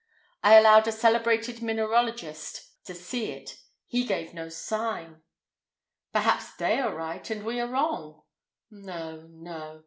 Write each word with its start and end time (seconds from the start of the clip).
I 0.41 0.55
allowed 0.55 0.87
a 0.87 0.91
celebrated 0.91 1.61
mineralogist 1.61 2.83
to 2.85 2.95
see 2.95 3.33
it; 3.33 3.59
he 3.85 4.03
gave 4.03 4.33
no 4.33 4.49
sign—" 4.49 5.21
"Perhaps 6.11 6.55
they 6.55 6.79
are 6.79 6.95
right 6.95 7.29
and 7.29 7.45
we 7.45 7.59
are 7.59 7.67
wrong." 7.67 8.23
"No, 8.71 9.27
no. 9.29 9.79